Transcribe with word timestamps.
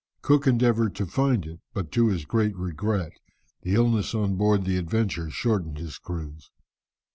Cook 0.23 0.47
endeavoured 0.47 0.95
to 0.95 1.05
find 1.05 1.45
it, 1.45 1.59
but, 1.75 1.91
to 1.91 2.07
his 2.07 2.25
great 2.25 2.55
regret, 2.57 3.11
the 3.61 3.75
illness 3.75 4.15
on 4.15 4.33
board 4.33 4.65
the 4.65 4.77
Adventure 4.77 5.29
shortened 5.29 5.77
his 5.77 5.99
cruise. 5.99 6.49